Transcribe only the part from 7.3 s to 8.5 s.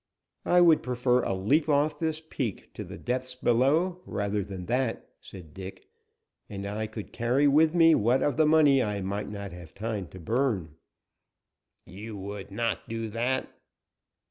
with me what of the